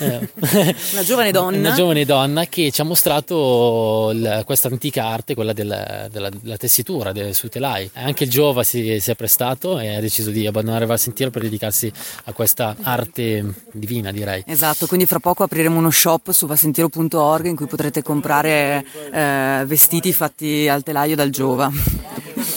eh, 0.00 0.28
una 0.90 1.04
giovane 1.04 1.30
donna. 1.30 1.56
una 1.56 1.72
giovane 1.72 2.04
donna 2.04 2.46
che 2.46 2.72
ci 2.72 2.80
ha 2.80 2.84
mostrato 2.84 4.10
il- 4.12 4.42
questa 4.44 4.66
antica 4.66 5.06
arte, 5.06 5.34
quella 5.36 5.52
del- 5.52 6.08
della, 6.10 6.28
della 6.30 6.56
tessitura 6.56 7.12
del, 7.12 7.32
sui 7.32 7.48
telai. 7.48 7.88
Anche 7.94 8.24
il 8.24 8.30
Giova 8.30 8.64
si, 8.64 8.98
si 8.98 9.08
è 9.08 9.14
prestato 9.14 9.78
e 9.78 9.94
ha 9.94 10.00
deciso 10.00 10.30
di 10.30 10.48
abbandonare 10.48 10.84
Val 10.84 10.98
Sentiero 10.98 11.30
per 11.30 11.42
dedicarsi 11.42 11.92
a 12.24 12.32
questa 12.32 12.74
arte 12.82 13.54
divina, 13.70 14.10
direi. 14.10 14.42
Esatto, 14.44 14.88
quindi 14.88 15.06
fra 15.06 15.20
poco 15.20 15.44
apriremo 15.44 15.78
uno 15.78 15.90
shop 15.92 16.32
su 16.32 16.46
vasentiero.org 16.46 17.46
in 17.46 17.54
cui 17.54 17.66
potrete 17.66 18.02
comprare 18.02 18.84
eh, 19.12 19.62
vestiti 19.64 20.12
fatti 20.12 20.66
al 20.66 20.82
telaio 20.82 21.14
dal 21.14 21.30
Giova. 21.30 21.70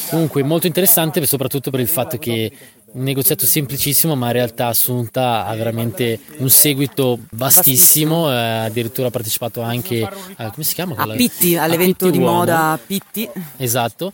Comunque 0.10 0.42
molto 0.42 0.66
interessante 0.68 1.24
soprattutto 1.26 1.70
per 1.70 1.82
il 1.82 1.88
fatto 1.88 2.18
che 2.18 2.52
un 2.94 3.04
negoziato 3.04 3.46
semplicissimo 3.46 4.16
ma 4.16 4.28
in 4.28 4.34
realtà 4.34 4.68
Assunta 4.68 5.46
ha 5.46 5.54
veramente 5.56 6.20
un 6.38 6.50
seguito 6.50 7.20
vastissimo, 7.32 8.32
eh, 8.32 8.36
addirittura 8.36 9.08
ha 9.08 9.12
partecipato 9.12 9.62
anche 9.62 10.02
a, 10.38 10.52
come 10.52 10.64
si 10.64 10.74
chiama? 10.74 10.94
A 10.94 11.04
quella- 11.04 11.16
Pitti, 11.16 11.56
a 11.58 11.64
all'evento 11.64 12.06
Pitti 12.06 12.18
di 12.18 12.24
Uomo. 12.24 12.38
moda 12.38 12.80
Pitti. 12.84 13.30
Esatto. 13.58 14.14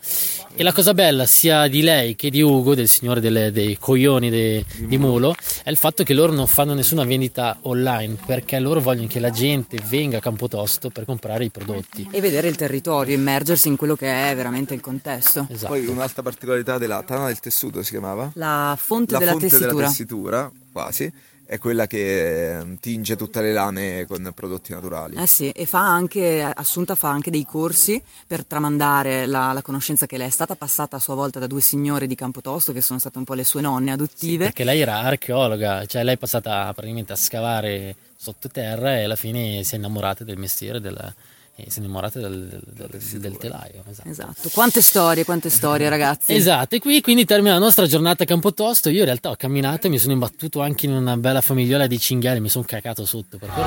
E 0.56 0.62
la 0.64 0.72
cosa 0.72 0.94
bella 0.94 1.26
sia 1.26 1.68
di 1.68 1.82
lei 1.82 2.16
che 2.16 2.30
di 2.30 2.42
Ugo, 2.42 2.76
del 2.76 2.88
signore 2.88 3.20
delle- 3.22 3.52
dei 3.52 3.78
coglioni 3.80 4.30
de- 4.30 4.66
di 4.78 4.98
Mulo, 4.98 5.36
è 5.64 5.70
il 5.70 5.78
fatto 5.78 6.04
che 6.04 6.14
loro 6.14 6.32
non 6.34 6.48
fanno 6.48 6.74
nessuna 6.74 7.04
vendita 7.04 7.58
online 7.64 8.18
perché 8.26 8.60
loro 8.60 8.80
vogliono 8.80 9.08
che 9.08 9.20
la 9.20 9.30
gente 9.32 9.78
venga 9.88 10.18
a 10.18 10.22
Campotosto 10.22 10.90
per 10.90 11.06
comprare 11.06 11.46
i 11.46 11.50
prodotti. 11.50 12.08
E 12.12 12.22
vedere 12.22 12.48
il 12.50 12.56
territorio, 12.56 13.16
immergersi 13.16 13.68
in 13.68 13.76
quello 13.78 13.96
che 13.96 14.30
è 14.32 14.36
veramente 14.36 14.74
il 14.74 14.82
contesto. 14.82 15.48
Esatto. 15.50 15.74
Poi 15.74 15.86
un'altra 15.88 16.22
particolarità 16.22 16.78
della 16.78 17.02
Tana 17.04 17.28
del 17.28 17.40
Tessuto 17.40 17.82
si 17.84 17.92
chiamava? 17.92 18.32
La 18.36 18.63
fonte 18.78 19.14
La 19.14 19.20
della 19.20 19.32
fonte 19.32 19.48
tessitura. 19.48 19.74
della 19.76 19.88
tessitura, 19.88 20.52
quasi, 20.72 21.14
è 21.46 21.60
quella 21.60 21.88
che 21.88 22.58
eh, 22.60 22.78
tinge 22.80 23.16
tutte 23.16 23.42
le 23.42 23.52
lane 23.54 24.06
con 24.08 24.32
prodotti 24.34 24.72
naturali. 24.72 25.16
Eh 25.18 25.28
sì, 25.28 25.50
e 25.50 25.66
fa 25.66 25.80
anche, 25.82 26.42
Assunta 26.42 26.96
fa 26.96 27.10
anche 27.10 27.30
dei 27.30 27.46
corsi 27.46 28.02
per 28.26 28.46
tramandare 28.46 29.26
la, 29.28 29.52
la 29.54 29.62
conoscenza 29.62 30.06
che 30.06 30.18
le 30.18 30.26
è 30.26 30.30
stata 30.30 30.56
passata 30.56 30.96
a 30.96 31.00
sua 31.00 31.16
volta 31.16 31.40
da 31.40 31.48
due 31.48 31.62
signore 31.62 32.08
di 32.08 32.16
Campotosto 32.16 32.72
che 32.72 32.82
sono 32.82 32.98
state 32.98 33.18
un 33.18 33.24
po' 33.26 33.34
le 33.36 33.44
sue 33.44 33.62
nonne 33.62 33.92
adottive. 33.92 34.46
Perché 34.46 34.64
lei 34.64 34.80
era 34.82 35.00
archeologa, 35.00 35.86
cioè 35.86 36.04
lei 36.04 36.16
è 36.16 36.18
passata 36.18 36.72
praticamente 36.74 37.12
a 37.14 37.18
scavare 37.18 37.96
sottoterra 38.16 38.98
e 38.98 39.04
alla 39.04 39.18
fine 39.18 39.64
si 39.64 39.76
è 39.76 39.78
innamorata 39.78 40.24
del 40.24 40.38
mestiere 40.38 40.80
della- 40.80 41.14
e 41.56 41.70
si 41.70 41.80
è 41.80 41.82
innamorata 41.84 42.20
del, 42.20 42.62
del- 42.74 42.90
del- 42.90 43.20
del 43.20 43.38
telaio. 43.38 43.84
Esatto. 43.90 44.10
Esatto, 44.10 44.50
quante 44.54 44.82
storie, 44.82 45.24
quante 45.24 45.50
storie 45.50 45.88
ragazzi. 45.90 46.34
Esatto, 46.44 46.76
e 46.76 46.80
qui 46.80 47.00
quindi 47.02 47.26
termina 47.26 47.54
la 47.54 47.60
nostra 47.60 47.86
giornata 47.86 48.24
a 48.24 48.26
Campotosto. 48.26 48.90
Io 48.90 49.00
in 49.00 49.06
realtà 49.06 49.30
ho 49.30 49.36
camminato 49.36 49.88
e 49.88 49.90
mi 49.90 50.00
sono 50.00 50.14
imbattuto 50.14 50.62
anche 50.62 50.86
in 50.88 50.94
una 50.94 51.16
bella 51.18 51.42
famigliola 51.42 51.86
di 51.88 52.00
cinghiali, 52.00 52.40
mi 52.40 52.50
sono 52.50 52.66
cacato 52.68 53.06
sotto. 53.06 53.38
Perché 53.38 53.62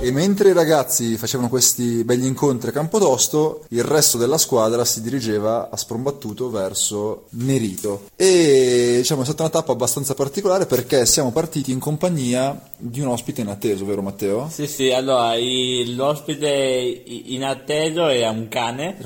E 0.00 0.12
mentre 0.12 0.50
i 0.50 0.52
ragazzi 0.52 1.16
facevano 1.16 1.48
questi 1.48 2.04
begli 2.04 2.24
incontri 2.24 2.68
a 2.68 2.72
Campotosto, 2.72 3.64
il 3.70 3.82
resto 3.82 4.16
della 4.16 4.38
squadra 4.38 4.84
si 4.84 5.02
dirigeva 5.02 5.70
a 5.70 5.76
sprombattuto 5.76 6.50
verso 6.50 7.24
Nerito. 7.30 8.04
E 8.14 8.94
diciamo 8.98 9.22
è 9.22 9.24
stata 9.24 9.42
una 9.42 9.50
tappa 9.50 9.72
abbastanza 9.72 10.14
particolare 10.14 10.66
perché 10.66 11.04
siamo 11.04 11.32
partiti 11.32 11.72
in 11.72 11.80
compagnia 11.80 12.60
di 12.76 13.00
un 13.00 13.08
ospite 13.08 13.40
inatteso, 13.40 13.84
vero 13.84 14.00
Matteo? 14.02 14.48
Sì, 14.52 14.68
sì, 14.68 14.92
allora 14.92 15.34
i- 15.34 15.92
l'ospite 15.96 17.02
inatteso 17.26 18.06
era 18.06 18.30
un 18.30 18.46
cane, 18.48 18.98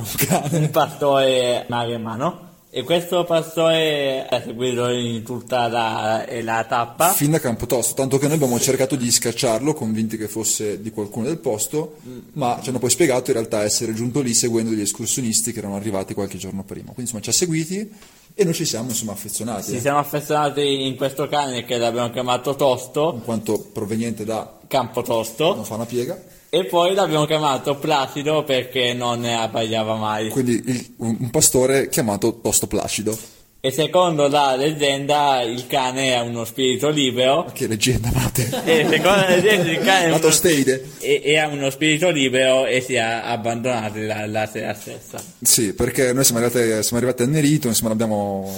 un 0.52 0.68
pastore 0.70 1.64
maremmano 1.70 2.50
e 2.74 2.84
questo 2.84 3.24
pastore 3.24 4.26
ha 4.26 4.40
seguito 4.40 4.88
in 4.88 5.22
tutta 5.24 5.68
la, 5.68 6.24
la 6.40 6.64
tappa. 6.64 7.10
Fin 7.10 7.32
da 7.32 7.38
Campotosto, 7.38 7.92
tanto 7.92 8.16
che 8.16 8.24
noi 8.24 8.36
abbiamo 8.36 8.58
cercato 8.58 8.96
di 8.96 9.10
scacciarlo, 9.10 9.74
convinti 9.74 10.16
che 10.16 10.26
fosse 10.26 10.80
di 10.80 10.90
qualcuno 10.90 11.26
del 11.26 11.36
posto, 11.36 11.96
ma 12.32 12.58
ci 12.62 12.70
hanno 12.70 12.78
poi 12.78 12.88
spiegato 12.88 13.28
in 13.28 13.36
realtà 13.36 13.62
essere 13.62 13.92
giunto 13.92 14.22
lì 14.22 14.32
seguendo 14.32 14.70
degli 14.70 14.80
escursionisti 14.80 15.52
che 15.52 15.58
erano 15.58 15.76
arrivati 15.76 16.14
qualche 16.14 16.38
giorno 16.38 16.64
prima. 16.64 16.92
Quindi 16.92 17.02
insomma 17.02 17.20
ci 17.20 17.28
ha 17.28 17.34
seguiti, 17.34 17.92
e 18.32 18.44
noi 18.44 18.54
ci 18.54 18.64
siamo 18.64 18.88
insomma 18.88 19.12
affezionati. 19.12 19.72
Ci 19.72 19.76
eh, 19.76 19.80
siamo 19.80 19.98
affezionati 19.98 20.86
in 20.86 20.96
questo 20.96 21.28
cane 21.28 21.66
che 21.66 21.76
l'abbiamo 21.76 22.08
chiamato 22.08 22.54
Tosto, 22.54 23.12
in 23.14 23.22
quanto 23.22 23.58
proveniente 23.58 24.24
da 24.24 24.50
Campo 24.66 25.04
non 25.06 25.64
fa 25.66 25.74
una 25.74 25.84
piega. 25.84 26.18
E 26.54 26.66
poi 26.66 26.92
l'abbiamo 26.94 27.24
chiamato 27.24 27.76
Placido 27.76 28.44
perché 28.44 28.92
non 28.92 29.20
ne 29.20 29.34
abbaiava 29.40 29.94
mai. 29.94 30.28
Quindi 30.28 30.62
il- 30.66 30.92
un, 30.98 31.30
pastore 31.30 31.88
chiamato 31.88 32.40
Tosto 32.42 32.66
Placido. 32.66 33.16
E 33.58 33.70
secondo 33.70 34.28
la 34.28 34.54
leggenda 34.54 35.40
il 35.40 35.66
cane 35.66 36.12
è 36.12 36.20
uno 36.20 36.44
spirito 36.44 36.90
libero. 36.90 37.48
Che 37.54 37.66
leggenda, 37.66 38.10
mate. 38.12 38.50
E 38.66 38.86
secondo 38.86 39.20
la 39.20 39.28
leggenda 39.28 39.70
il 39.70 39.78
cane 39.78 40.04
è 40.06 40.10
La 40.10 40.18
tosteide. 40.18 40.84
e, 40.98 41.22
e 41.24 41.38
ha 41.38 41.46
uno 41.46 41.70
spirito 41.70 42.10
libero 42.10 42.66
e 42.66 42.82
si 42.82 42.94
è 42.94 42.98
abbandonato 42.98 43.98
la, 44.00 44.26
la 44.26 44.46
sera 44.46 44.74
stessa. 44.74 45.22
Sì, 45.40 45.72
perché 45.72 46.12
noi 46.12 46.24
siamo 46.24 46.40
arrivati, 46.44 46.82
siamo 46.82 46.98
arrivati 47.02 47.22
a 47.22 47.26
Nerito, 47.26 47.68
insomma 47.68 47.88
l'abbiamo... 47.88 48.52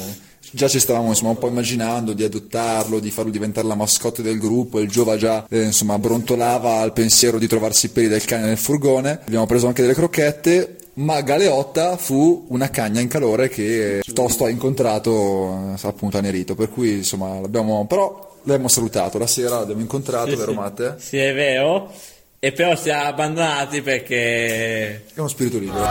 Già 0.54 0.68
ci 0.68 0.78
stavamo 0.78 1.08
insomma, 1.08 1.30
un 1.30 1.38
po' 1.38 1.48
immaginando 1.48 2.12
di 2.12 2.22
adottarlo, 2.22 3.00
di 3.00 3.10
farlo 3.10 3.32
diventare 3.32 3.66
la 3.66 3.74
mascotte 3.74 4.22
del 4.22 4.38
gruppo, 4.38 4.78
il 4.78 4.88
Giova 4.88 5.16
già 5.16 5.44
eh, 5.48 5.62
insomma 5.62 5.98
brontolava 5.98 6.76
al 6.76 6.92
pensiero 6.92 7.38
di 7.38 7.48
trovarsi 7.48 7.86
i 7.86 7.88
peli 7.88 8.06
del 8.06 8.24
cane 8.24 8.46
nel 8.46 8.56
furgone, 8.56 9.18
abbiamo 9.26 9.46
preso 9.46 9.66
anche 9.66 9.82
delle 9.82 9.94
crocchette, 9.94 10.76
ma 10.94 11.20
Galeotta 11.22 11.96
fu 11.96 12.46
una 12.50 12.70
cagna 12.70 13.00
in 13.00 13.08
calore 13.08 13.48
che 13.48 14.00
Tosto 14.12 14.44
ha 14.44 14.48
incontrato 14.48 15.74
eh, 15.74 15.88
appunto 15.88 16.18
a 16.18 16.20
Nerito, 16.20 16.54
per 16.54 16.68
cui 16.70 16.98
insomma 16.98 17.40
l'abbiamo... 17.40 17.84
però 17.88 18.36
l'abbiamo 18.44 18.68
salutato, 18.68 19.18
la 19.18 19.26
sera 19.26 19.58
l'abbiamo 19.58 19.80
incontrato, 19.80 20.30
Sì, 20.30 20.36
vero 20.36 20.50
sì. 20.52 20.56
Matte? 20.56 20.94
Sì, 20.98 21.16
è 21.16 21.34
vero. 21.34 21.90
E 22.38 22.52
però 22.52 22.76
si 22.76 22.90
è 22.90 22.92
abbandonati 22.92 23.82
perché 23.82 25.06
È 25.14 25.18
uno 25.18 25.28
spirito 25.28 25.58
libero. 25.58 25.82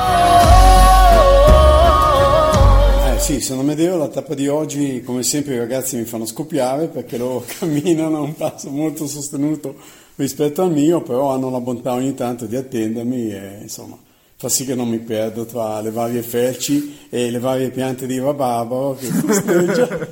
Sì, 3.24 3.40
se 3.40 3.56
non 3.56 3.66
vedevo 3.66 3.96
la 3.96 4.10
tappa 4.10 4.34
di 4.34 4.50
oggi, 4.50 5.02
come 5.02 5.24
sempre 5.24 5.54
i 5.54 5.58
ragazzi 5.58 5.96
mi 5.96 6.04
fanno 6.04 6.26
scoppiare 6.26 6.88
perché 6.88 7.18
loro 7.18 7.46
camminano 7.58 8.18
a 8.18 8.20
un 8.20 8.36
passo 8.36 8.70
molto 8.70 9.08
sostenuto 9.08 9.76
rispetto 10.16 10.62
al 10.62 10.74
mio, 10.74 11.02
però 11.02 11.32
hanno 11.32 11.50
la 11.50 11.62
bontà 11.62 11.94
ogni 11.94 12.14
tanto 12.16 12.46
di 12.46 12.58
attendermi 12.58 13.32
e 13.32 13.60
insomma 13.62 13.98
fa 14.36 14.50
sì 14.50 14.66
che 14.66 14.76
non 14.76 14.90
mi 14.90 15.00
perdo 15.00 15.46
tra 15.46 15.80
le 15.80 15.92
varie 15.92 16.22
felci 16.22 16.98
e 17.10 17.32
le 17.32 17.40
varie 17.40 17.70
piante 17.70 18.08
di 18.08 18.20
rabarbaro 18.20 18.98
che 19.00 19.08
costeggiano, 19.26 20.08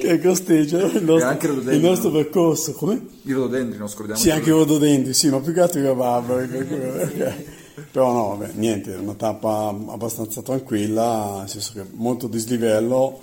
che 0.00 0.20
costeggiano 0.20 0.86
il, 0.86 1.04
nostro, 1.04 1.52
il 1.52 1.78
nostro 1.78 2.10
percorso. 2.10 2.72
Come? 2.72 3.00
I 3.22 3.32
rododendri, 3.32 3.78
non 3.78 3.86
scordiamo. 3.86 4.18
Sì, 4.18 4.30
anche 4.30 4.48
i 4.48 4.52
rododendri, 4.52 5.14
sì, 5.14 5.28
ma 5.28 5.38
più 5.38 5.52
che 5.52 5.60
altro 5.60 5.78
i 5.78 5.84
rabarbari. 5.84 7.56
Però 7.98 8.12
no, 8.12 8.36
vabbè, 8.36 8.52
niente, 8.54 8.94
è 8.94 8.96
una 8.96 9.14
tappa 9.14 9.74
abbastanza 9.88 10.40
tranquilla, 10.40 11.38
nel 11.40 11.48
senso 11.48 11.72
che 11.74 11.82
molto 11.94 12.28
dislivello, 12.28 13.20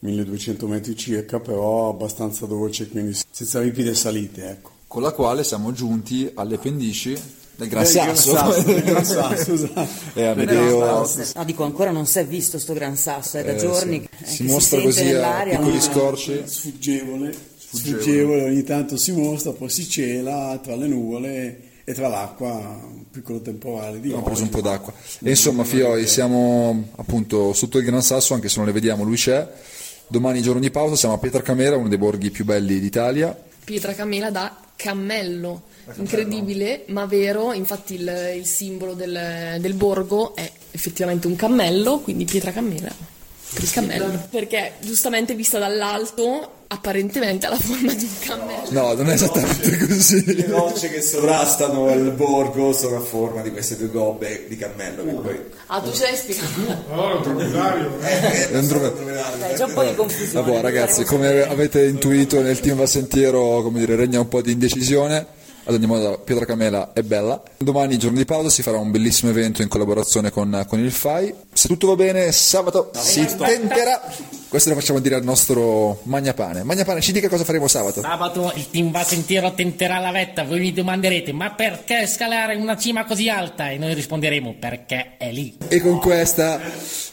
1200 0.00 0.66
metri 0.66 0.94
circa, 0.94 1.40
però 1.40 1.88
abbastanza 1.88 2.44
dolce, 2.44 2.90
quindi 2.90 3.16
senza 3.30 3.62
ripide 3.62 3.94
salite, 3.94 4.50
ecco. 4.50 4.70
Con 4.86 5.00
la 5.00 5.12
quale 5.12 5.44
siamo 5.44 5.72
giunti 5.72 6.30
alle 6.34 6.58
pendici 6.58 7.18
del 7.56 7.68
Gran 7.68 7.86
Sasso. 7.86 8.62
Del 8.64 8.82
Gran 8.82 9.02
Sasso, 9.06 9.54
esatto. 9.54 9.88
E 10.12 10.26
Amedeo 10.26 11.06
No, 11.34 11.44
dico, 11.46 11.64
ancora 11.64 11.90
non 11.90 12.04
si 12.04 12.18
è 12.18 12.26
visto 12.26 12.58
sto 12.58 12.74
gran 12.74 12.96
sasso, 12.98 13.38
è 13.38 13.44
da 13.44 13.52
Eh, 13.52 13.56
giorni 13.56 14.06
sì. 14.14 14.24
eh, 14.24 14.26
Si 14.26 14.42
mostra 14.42 14.78
si 14.80 14.84
così 14.84 15.00
a 15.00 15.04
nell'aria. 15.04 15.56
piccoli 15.58 15.80
scorci. 15.80 16.42
Sfuggevole, 16.44 17.34
sfuggevole, 17.56 18.44
ogni 18.44 18.62
tanto 18.62 18.98
si 18.98 19.10
mostra, 19.12 19.52
poi 19.52 19.70
si 19.70 19.88
cela 19.88 20.60
tra 20.62 20.76
le 20.76 20.86
nuvole 20.86 21.60
e 21.88 21.94
tra 21.94 22.06
l'acqua, 22.06 22.50
un 22.50 23.08
piccolo 23.10 23.40
temporale 23.40 23.98
di 23.98 24.08
Abbiamo 24.08 24.22
preso 24.22 24.42
un 24.42 24.50
po' 24.50 24.60
d'acqua. 24.60 24.92
E 25.20 25.30
insomma, 25.30 25.64
Fioi, 25.64 26.06
siamo 26.06 26.90
appunto 26.96 27.54
sotto 27.54 27.78
il 27.78 27.84
Gran 27.86 28.02
Sasso, 28.02 28.34
anche 28.34 28.50
se 28.50 28.58
non 28.58 28.66
le 28.66 28.72
vediamo, 28.72 29.04
lui 29.04 29.16
c'è. 29.16 29.48
Domani 30.06 30.42
giorno 30.42 30.60
di 30.60 30.70
pausa, 30.70 30.96
siamo 30.96 31.14
a 31.14 31.18
Pietracamera, 31.18 31.78
uno 31.78 31.88
dei 31.88 31.96
borghi 31.96 32.30
più 32.30 32.44
belli 32.44 32.78
d'Italia. 32.78 33.34
Pietra 33.64 33.94
Camela 33.94 34.30
da 34.30 34.54
cammello, 34.76 35.62
incredibile 35.94 36.84
ma 36.88 37.06
vero, 37.06 37.54
infatti 37.54 37.94
il, 37.94 38.34
il 38.36 38.44
simbolo 38.44 38.92
del, 38.92 39.56
del 39.58 39.72
borgo 39.72 40.36
è 40.36 40.50
effettivamente 40.70 41.26
un 41.26 41.36
cammello, 41.36 42.00
quindi 42.00 42.26
Pietra 42.26 42.52
Il 43.60 43.70
cammello, 43.70 44.26
perché 44.30 44.74
giustamente 44.80 45.34
vista 45.34 45.58
dall'alto 45.58 46.52
apparentemente 46.68 47.46
ha 47.46 47.48
la 47.48 47.56
forma 47.58 47.94
di 47.94 48.04
un 48.04 48.18
cammello. 48.20 48.68
No, 48.70 48.92
non 48.92 49.08
è 49.08 49.14
esattamente 49.14 49.86
così. 49.86 50.34
Le 50.36 50.46
rocce 50.48 50.90
che 50.90 51.00
sovrastano 51.00 51.90
il 51.94 52.10
borgo 52.10 52.74
sono 52.74 52.96
a 52.96 53.00
forma 53.00 53.40
di 53.40 53.50
queste 53.50 53.78
due 53.78 53.88
gobbe 53.88 54.44
di 54.48 54.56
cammello. 54.58 55.02
Che 55.02 55.10
poi 55.12 55.40
Ah, 55.68 55.80
tu 55.80 55.90
ce 55.92 56.02
l'hai 56.02 56.16
spiegato? 56.16 56.84
Allora, 56.90 57.14
un 57.14 57.22
dromedario. 57.22 57.98
È 58.00 58.56
un 58.56 58.66
drome- 58.66 58.92
Dai, 59.38 59.54
c'è 59.54 59.64
un 59.64 59.72
po' 59.72 59.82
di 59.84 59.94
confusione. 59.94 60.46
Vabbè, 60.46 60.60
ragazzi, 60.60 61.04
come 61.04 61.42
avete 61.42 61.84
intuito 61.86 62.40
nel 62.42 62.60
team 62.60 62.76
va 62.76 62.86
sentiero, 62.86 63.62
come 63.62 63.78
dire, 63.78 63.96
regna 63.96 64.20
un 64.20 64.28
po' 64.28 64.42
di 64.42 64.52
indecisione. 64.52 65.26
Ad 65.68 65.74
ogni 65.74 65.84
modo, 65.84 66.18
Pietracamela 66.24 66.94
è 66.94 67.02
bella. 67.02 67.42
Domani, 67.58 67.98
giorno 67.98 68.16
di 68.16 68.24
pausa, 68.24 68.48
si 68.48 68.62
farà 68.62 68.78
un 68.78 68.90
bellissimo 68.90 69.30
evento 69.30 69.60
in 69.60 69.68
collaborazione 69.68 70.30
con, 70.30 70.64
con 70.66 70.78
il 70.78 70.90
FAI. 70.90 71.34
Se 71.52 71.68
tutto 71.68 71.88
va 71.88 71.94
bene, 71.94 72.32
sabato 72.32 72.90
si 72.94 73.26
tenterà. 73.36 74.00
Questo 74.48 74.70
lo 74.70 74.76
facciamo 74.76 74.98
dire 74.98 75.16
al 75.16 75.24
nostro 75.24 76.00
Magnapane. 76.04 76.62
Magnapane, 76.62 77.02
ci 77.02 77.12
dica 77.12 77.28
cosa 77.28 77.44
faremo 77.44 77.68
sabato. 77.68 78.00
Sabato 78.00 78.50
il 78.54 78.70
team 78.70 78.90
va 78.90 79.04
sentiero 79.04 79.52
tenterà 79.52 79.98
la 79.98 80.10
vetta. 80.10 80.42
Voi 80.44 80.58
mi 80.58 80.72
domanderete: 80.72 81.34
ma 81.34 81.50
perché 81.50 82.06
scalare 82.06 82.56
una 82.56 82.78
cima 82.78 83.04
così 83.04 83.28
alta? 83.28 83.68
E 83.68 83.76
noi 83.76 83.92
risponderemo: 83.92 84.54
perché 84.58 85.18
è 85.18 85.30
lì. 85.30 85.54
E 85.68 85.82
con 85.82 85.98
questa, 85.98 86.58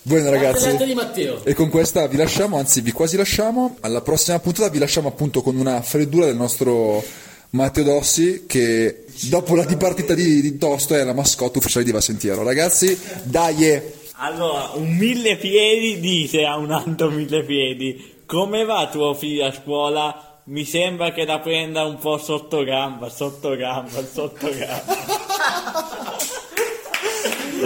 buona 0.01 0.29
ragazzi. 0.29 0.77
di 0.77 0.93
Matteo. 0.93 1.43
E 1.43 1.53
con 1.53 1.69
questa 1.69 2.07
vi 2.07 2.15
lasciamo, 2.15 2.57
anzi 2.57 2.79
vi 2.79 2.93
quasi 2.93 3.17
lasciamo. 3.17 3.75
Alla 3.81 3.99
prossima 3.99 4.39
puntata 4.39 4.69
vi 4.69 4.79
lasciamo 4.79 5.09
appunto 5.09 5.41
con 5.41 5.57
una 5.57 5.81
freddura 5.81 6.27
del 6.27 6.37
nostro 6.37 7.03
Matteo 7.51 7.83
Dossi 7.83 8.45
che 8.47 9.05
dopo 9.29 9.55
la 9.55 9.65
dipartita 9.65 10.13
di, 10.13 10.41
di 10.41 10.57
Tosto 10.57 10.95
è 10.95 11.03
la 11.03 11.13
mascotte 11.13 11.59
ufficiale 11.59 11.85
di 11.85 11.91
Vasentiero. 11.91 12.43
Ragazzi, 12.43 12.99
dai! 13.23 13.81
Allora, 14.17 14.71
un 14.73 14.95
mille 14.95 15.37
piedi 15.37 15.99
dice 15.99 16.45
a 16.45 16.57
un 16.57 16.71
altro 16.71 17.09
mille 17.09 17.43
piedi. 17.43 18.13
Come 18.25 18.63
va 18.63 18.87
tuo 18.91 19.13
figlio 19.13 19.45
a 19.45 19.53
scuola? 19.53 20.39
Mi 20.45 20.63
sembra 20.63 21.11
che 21.11 21.25
la 21.25 21.39
prenda 21.39 21.85
un 21.85 21.97
po' 21.97 22.17
sotto 22.17 22.63
gamba, 22.63 23.09
sotto 23.09 23.55
gamba, 23.55 24.05
sotto 24.05 24.47
gamba. 24.49 24.97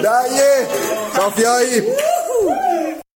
Dai! 0.02 0.68
Ciao 1.14 1.30
Fioi! 1.32 1.84